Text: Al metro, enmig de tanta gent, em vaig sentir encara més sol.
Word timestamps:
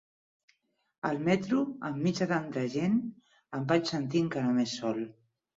Al 1.09 1.19
metro, 1.27 1.59
enmig 1.89 2.21
de 2.21 2.29
tanta 2.33 2.65
gent, 2.79 2.97
em 3.59 3.71
vaig 3.73 3.93
sentir 3.95 4.27
encara 4.27 4.57
més 4.61 4.79
sol. 4.83 5.03